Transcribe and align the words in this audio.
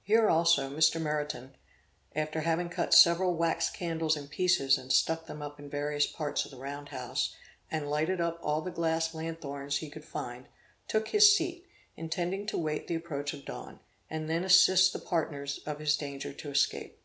Here 0.00 0.26
also 0.30 0.70
Mr. 0.70 0.98
Meriton, 0.98 1.54
after 2.16 2.40
having 2.40 2.70
cut 2.70 2.94
several 2.94 3.34
wax 3.34 3.68
candles 3.68 4.16
in 4.16 4.26
pieces 4.28 4.78
and 4.78 4.90
stuck 4.90 5.26
them 5.26 5.42
up 5.42 5.60
in 5.60 5.68
various 5.68 6.06
parts 6.06 6.46
of 6.46 6.50
the 6.50 6.56
round 6.56 6.88
house, 6.88 7.36
and 7.70 7.90
lighted 7.90 8.22
up 8.22 8.38
all 8.42 8.62
the 8.62 8.70
glass 8.70 9.12
lanthorns 9.12 9.76
he 9.76 9.90
could 9.90 10.06
find, 10.06 10.46
took 10.88 11.08
his 11.08 11.36
seat, 11.36 11.66
intending 11.94 12.46
to 12.46 12.56
wait 12.56 12.86
the 12.86 12.94
approach 12.94 13.34
of 13.34 13.44
dawn; 13.44 13.80
and 14.08 14.30
then 14.30 14.44
assist 14.44 14.94
the 14.94 14.98
partners 14.98 15.60
of 15.66 15.78
his 15.78 15.94
danger 15.94 16.32
to 16.32 16.48
escape. 16.50 16.98